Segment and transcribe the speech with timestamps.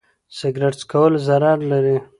[0.37, 1.97] سګرټ څکول ضرر لري.